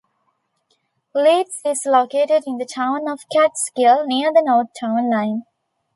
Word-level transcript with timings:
Leeds 1.13 1.61
is 1.63 1.83
located 1.85 2.45
in 2.47 2.57
the 2.57 2.65
town 2.65 3.07
of 3.07 3.19
Catskill, 3.31 4.07
near 4.07 4.33
the 4.33 4.41
north 4.43 4.69
town 4.73 5.11
line. 5.11 5.43